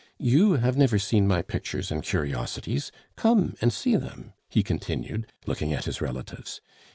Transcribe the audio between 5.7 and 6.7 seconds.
at his relatives.